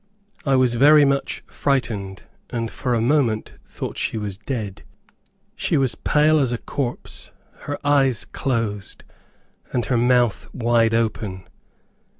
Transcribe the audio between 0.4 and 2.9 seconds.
I was very much frightened, and